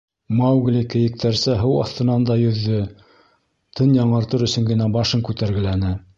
Маугли 0.37 0.79
кейектәрсә 0.93 1.57
һыу 1.59 1.75
аҫтынан 1.83 2.25
да 2.31 2.39
йөҙҙө, 2.45 2.81
тын 3.81 3.95
яңыртыр 4.01 4.49
өсөн 4.49 4.69
генә 4.73 4.93
башын 4.99 5.27
күтәргеләне. 5.31 5.97